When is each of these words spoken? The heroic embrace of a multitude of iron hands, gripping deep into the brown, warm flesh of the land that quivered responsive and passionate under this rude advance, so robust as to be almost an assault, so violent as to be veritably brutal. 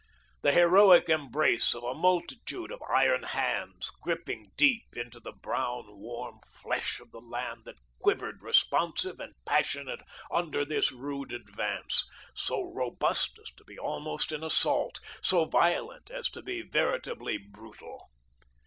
The 0.41 0.51
heroic 0.51 1.09
embrace 1.09 1.75
of 1.75 1.83
a 1.83 1.93
multitude 1.93 2.71
of 2.71 2.81
iron 2.89 3.21
hands, 3.21 3.91
gripping 4.01 4.51
deep 4.57 4.97
into 4.97 5.19
the 5.19 5.31
brown, 5.31 5.83
warm 5.89 6.39
flesh 6.43 6.99
of 6.99 7.11
the 7.11 7.19
land 7.21 7.65
that 7.65 7.75
quivered 7.99 8.41
responsive 8.41 9.19
and 9.19 9.35
passionate 9.45 10.01
under 10.31 10.65
this 10.65 10.91
rude 10.91 11.31
advance, 11.31 12.03
so 12.33 12.63
robust 12.63 13.37
as 13.43 13.51
to 13.57 13.63
be 13.63 13.77
almost 13.77 14.31
an 14.31 14.43
assault, 14.43 14.99
so 15.21 15.45
violent 15.45 16.09
as 16.09 16.31
to 16.31 16.41
be 16.41 16.63
veritably 16.63 17.37
brutal. 17.37 18.09